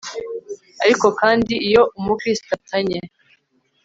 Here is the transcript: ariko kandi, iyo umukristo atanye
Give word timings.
ariko 0.83 1.05
kandi, 1.19 1.53
iyo 1.67 1.81
umukristo 1.97 2.49
atanye 2.57 2.99